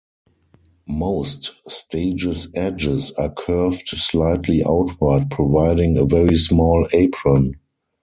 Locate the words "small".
6.37-6.87